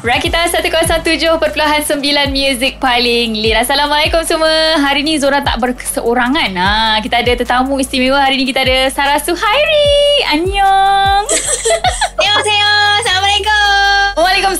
[0.00, 3.52] Rakita 107.9 Music paling lead.
[3.60, 4.80] Assalamualaikum semua.
[4.80, 6.56] Hari ni Zora tak berkeseorangan.
[6.56, 8.16] Ha, kita ada tetamu istimewa.
[8.16, 10.24] Hari ni kita ada Sarah Suhairi.
[10.32, 11.28] Annyeong.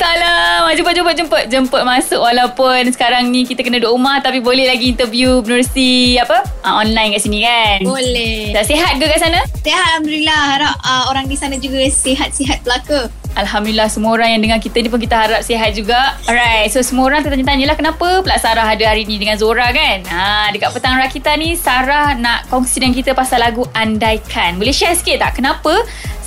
[0.00, 0.72] Waalaikumsalam.
[0.72, 1.44] Jemput, jemput, jemput.
[1.52, 6.40] Jemput masuk walaupun sekarang ni kita kena duduk rumah tapi boleh lagi interview menerusi apa?
[6.64, 7.84] Ha, online kat sini kan?
[7.84, 8.56] Boleh.
[8.56, 9.40] Tak sihat ke kat sana?
[9.60, 10.40] Sihat Alhamdulillah.
[10.56, 13.12] Harap uh, orang di sana juga sihat-sihat belaka.
[13.38, 16.18] Alhamdulillah semua orang yang dengar kita ni pun kita harap sihat juga.
[16.26, 20.02] Alright, so semua orang tertanya-tanya lah kenapa pula Sarah ada hari ni dengan Zora kan?
[20.08, 24.58] Ha, dekat petang Rakita ni Sarah nak kongsi dengan kita pasal lagu Andaikan.
[24.58, 25.78] Boleh share sikit tak kenapa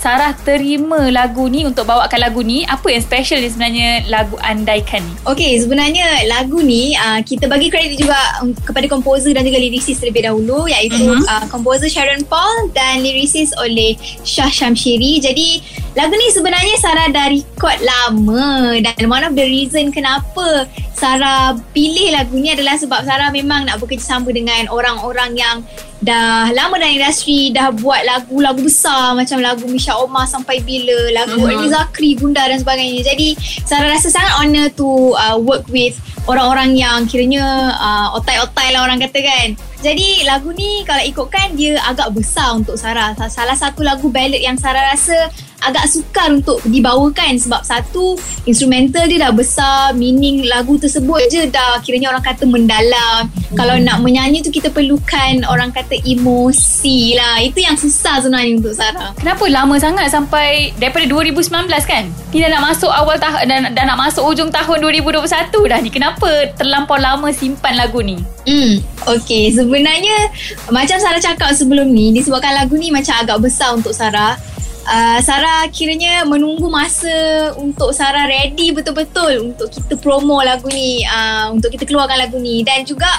[0.04, 2.68] Sarah terima lagu ni untuk bawakan lagu ni.
[2.68, 5.16] Apa yang special ni sebenarnya lagu Andaikan ni?
[5.24, 8.20] Okay, sebenarnya lagu ni uh, kita bagi kredit juga
[8.68, 11.24] kepada komposer dan juga lyricist terlebih dahulu iaitu uh-huh.
[11.24, 13.96] uh, komposer Sharon Paul dan lyricist oleh
[14.28, 15.24] Shah Shamshiri.
[15.24, 15.64] Jadi
[15.96, 22.14] lagu ni sebenarnya Sarah dah record lama dan one of the reason kenapa Sarah pilih
[22.14, 25.58] lagu ni adalah sebab Sarah memang nak bekerjasama dengan orang-orang yang
[26.04, 31.40] dah lama dalam industri dah buat lagu-lagu besar macam lagu Misha Omar sampai bila lagu
[31.40, 31.72] mm-hmm.
[31.72, 33.08] Zakri Gunda dan sebagainya.
[33.08, 33.34] Jadi
[33.64, 39.00] saya rasa sangat honor to uh, work with orang-orang yang kiranya uh, otai-otai lah orang
[39.02, 39.48] kata kan.
[39.84, 43.12] Jadi lagu ni kalau ikutkan dia agak besar untuk Sarah.
[43.28, 45.32] Salah satu lagu ballad yang Sarah rasa
[45.70, 51.80] agak sukar untuk dibawakan sebab satu instrumental dia dah besar meaning lagu tersebut je dah
[51.82, 53.28] kiranya orang kata mendalam.
[53.30, 53.58] Hmm.
[53.58, 57.42] kalau nak menyanyi tu kita perlukan orang kata emosi lah.
[57.44, 59.14] Itu yang susah sebenarnya untuk Sarah.
[59.16, 62.04] Kenapa lama sangat sampai daripada 2019 kan?
[62.34, 65.26] Ni dah nak masuk awal tahun dah, dah nak masuk ujung tahun 2021
[65.70, 65.90] dah ni.
[65.94, 68.18] Kenapa terlampau lama simpan lagu ni?
[68.44, 70.32] Hmm Okay, sebenarnya
[70.72, 74.40] macam Sarah cakap sebelum ni disebabkan lagu ni macam agak besar untuk Sarah
[74.88, 81.52] uh, Sarah kiranya menunggu masa untuk Sarah ready betul-betul untuk kita promo lagu ni uh,
[81.52, 82.62] untuk kita keluarkan lagu ni.
[82.62, 83.10] Dan juga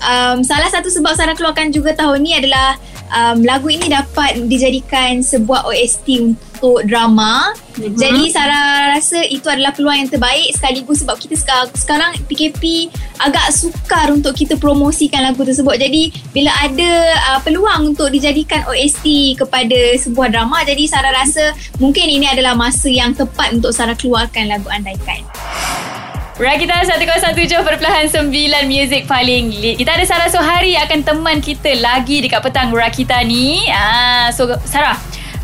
[0.00, 2.76] um, salah satu sebab Sarah keluarkan juga tahun ni adalah
[3.12, 6.49] um, lagu ini dapat dijadikan sebuah OST untuk
[6.84, 7.56] drama.
[7.76, 7.96] Mm-hmm.
[7.96, 13.46] Jadi Sarah rasa itu adalah peluang yang terbaik sekaligus sebab kita sekarang, sekarang PKP agak
[13.52, 15.80] sukar untuk kita promosikan lagu tersebut.
[15.80, 16.90] Jadi bila ada
[17.32, 22.92] uh, peluang untuk dijadikan OST kepada sebuah drama, jadi Sarah rasa mungkin ini adalah masa
[22.92, 25.24] yang tepat untuk Sarah keluarkan lagu Andaikan.
[26.40, 27.84] Rakita 107.9
[28.64, 33.60] Music paling lead Kita ada Sarah Sohari Akan teman kita lagi Dekat petang Rakita ni
[33.68, 34.96] ah, So Sarah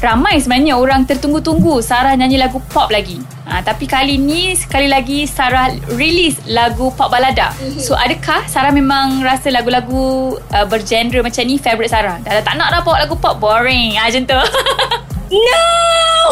[0.06, 3.18] Ramai sebenarnya orang tertunggu-tunggu Sarah nyanyi lagu pop lagi.
[3.42, 5.66] Ah, Tapi kali ni Sekali lagi Sarah
[5.98, 7.50] release lagu pop balada.
[7.58, 7.82] Mhm.
[7.82, 12.22] So adakah Sarah memang rasa lagu-lagu uh, Bergenre macam ni Favorite Sarah?
[12.22, 13.42] Dah tak nak dah bawa lagu pop?
[13.42, 13.98] Boring.
[13.98, 14.40] Ah, Macam tu.
[15.26, 16.30] No!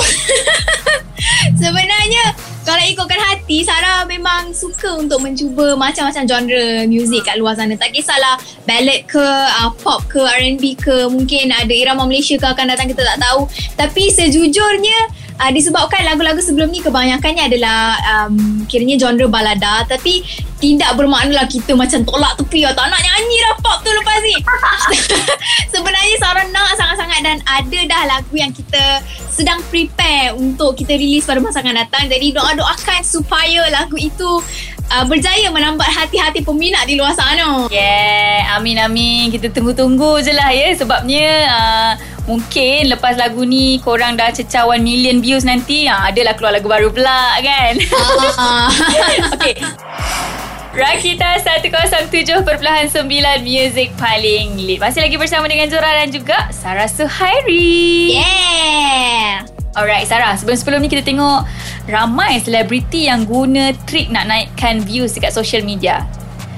[1.58, 2.30] Sebenarnya
[2.64, 7.76] kalau ikutkan hati Sarah memang suka untuk mencuba macam-macam genre muzik kat luar sana.
[7.76, 12.72] Tak kisahlah ballad ke uh, pop ke R&B ke mungkin ada irama Malaysia ke akan
[12.72, 13.44] datang kita tak tahu.
[13.76, 14.98] Tapi sejujurnya
[15.44, 19.84] uh, disebabkan lagu-lagu sebelum ni kebanyakannya adalah um, kiranya genre balada.
[19.84, 20.24] Tapi
[20.64, 24.36] tidak bermakna lah kita macam tolak tepi atau nak nyanyi dah pop tu lepas ni.
[25.76, 31.28] Sebenarnya Sarah nak sangat-sangat dan ada dah lagu yang kita sedang prepare untuk kita release
[31.28, 32.08] pada masa akan datang.
[32.08, 34.40] Jadi doa-doakan supaya lagu itu
[34.88, 37.68] uh, berjaya menambat hati-hati peminat di luar sana.
[37.68, 39.28] Yeah amin amin.
[39.28, 40.72] Kita tunggu-tunggu je lah ya.
[40.72, 41.92] Sebabnya uh,
[42.24, 46.72] Mungkin lepas lagu ni korang dah cecah 1 million views nanti ha, Adalah keluar lagu
[46.72, 47.74] baru pula kan?
[48.40, 48.72] Ah.
[49.36, 49.60] Okay
[50.74, 52.42] Rakita 107.9
[53.46, 58.18] Music paling lead Masih lagi bersama dengan Zora dan juga Sarah Suhairi.
[58.18, 59.46] Yeah.
[59.78, 61.46] Alright Sarah Sebelum-sebelum ni kita tengok
[61.86, 66.02] Ramai selebriti yang guna trik nak naikkan views dekat social media.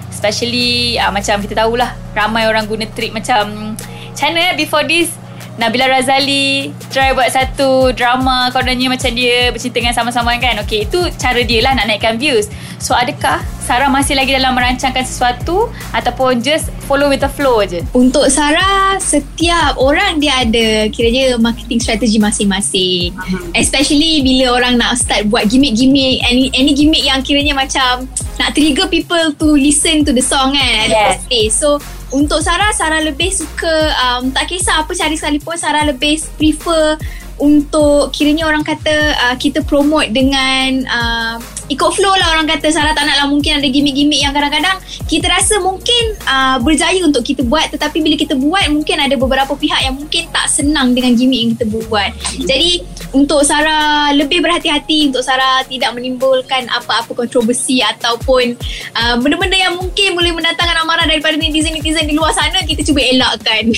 [0.09, 3.77] Especially uh, macam kita tahulah Ramai orang guna trik macam
[4.17, 5.13] mana eh before this
[5.57, 10.61] Nabila Razali try buat satu drama kononnya macam dia bercinta dengan sama-sama kan.
[10.69, 12.53] Okay, itu cara dia lah nak naikkan views.
[12.77, 17.81] So, adakah Sarah masih lagi dalam merancangkan sesuatu ataupun just follow with the flow je?
[17.97, 23.17] Untuk Sarah, setiap orang dia ada kiranya marketing strategi masing-masing.
[23.17, 23.49] Uh-huh.
[23.57, 28.05] Especially bila orang nak start buat gimmick-gimmick, any, any gimmick yang kiranya macam
[28.37, 30.87] nak trigger people to listen to the song kan.
[30.93, 31.57] Yes.
[31.57, 31.81] So,
[32.15, 36.99] untuk Sarah Sarah lebih suka um, tak kisah apa cari sekalipun Sarah lebih prefer
[37.37, 41.37] untuk kiranya orang kata uh, kita promote dengan uh,
[41.69, 42.73] ikut flow lah orang kata.
[42.73, 47.21] Sarah tak nak lah mungkin ada gimmick-gimmick yang kadang-kadang kita rasa mungkin uh, berjaya untuk
[47.21, 47.69] kita buat.
[47.69, 51.51] Tetapi bila kita buat mungkin ada beberapa pihak yang mungkin tak senang dengan gimmick yang
[51.59, 52.11] kita buat.
[52.49, 52.81] Jadi
[53.17, 58.53] untuk Sarah lebih berhati-hati untuk Sarah tidak menimbulkan apa-apa kontroversi ataupun
[58.93, 63.73] uh, benda-benda yang mungkin boleh mendatangkan amarah daripada netizen-netizen di luar sana kita cuba elakkan.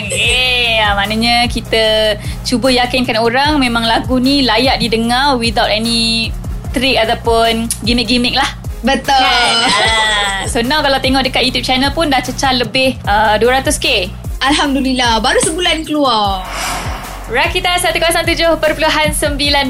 [0.00, 2.16] Okay, ah, maknanya kita
[2.48, 6.32] cuba yakinkan orang memang lagu ni layak didengar without any
[6.72, 8.48] trick ataupun gimmick-gimmick lah.
[8.80, 9.12] Betul.
[9.12, 9.56] Kan?
[9.68, 14.08] Ah, so now kalau tengok dekat YouTube channel pun dah cecah lebih uh, 200k.
[14.40, 16.48] Alhamdulillah baru sebulan keluar.
[17.30, 18.58] Rakita 107.9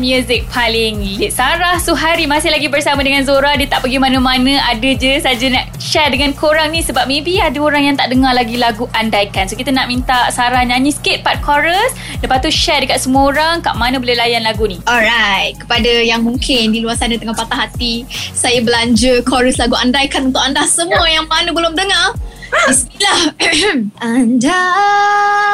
[0.01, 1.29] Music paling lit.
[1.29, 3.53] Sarah Suhari masih lagi bersama dengan Zora.
[3.53, 4.65] Dia tak pergi mana-mana.
[4.73, 8.33] Ada je saja nak share dengan korang ni Sebab maybe ada orang yang tak dengar
[8.33, 9.45] lagi lagu Andaikan.
[9.45, 11.93] So kita nak minta Sarah nyanyi sikit part chorus.
[12.25, 14.81] Lepas tu share dekat semua orang Kat mana boleh layan lagu ni.
[14.89, 20.33] Alright, kepada yang mungkin di luar sana tengah patah hati, saya belanja chorus lagu Andaikan
[20.33, 22.17] untuk anda semua yang mana belum dengar.
[22.73, 23.37] Bismillah.
[24.01, 25.50] Andai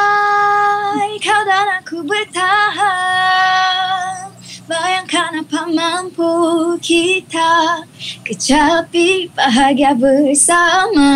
[6.87, 7.83] kita
[8.23, 11.11] Kecapi bahagia bersama.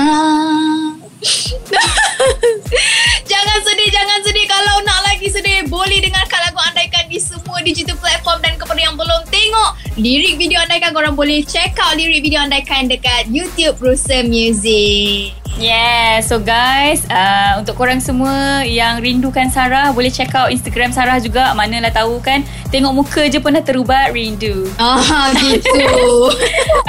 [3.31, 4.45] Jangan sedih, jangan sedih.
[4.51, 8.99] Kalau nak lagi sedih Boleh dengarkan lagu Andaikan di semua digital platform Dan kepada yang
[8.99, 9.23] belum.
[9.31, 11.39] Tengok Lirik video Andaikan Korang boleh.
[11.47, 18.01] Check out lirik video Andaikan Dekat YouTube Rusa Music Yeah, so guys, uh, untuk korang
[18.01, 21.53] semua yang rindukan Sarah, boleh check out Instagram Sarah juga.
[21.53, 22.41] Manalah tahu kan,
[22.73, 24.65] tengok muka je pun dah terubat rindu.
[24.81, 25.85] Ah gitu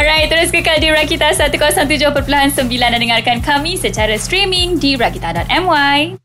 [0.01, 2.17] Alright, terus kekal di Rakita 107.9
[2.57, 6.22] dan dengarkan kami secara streaming di rakita.my.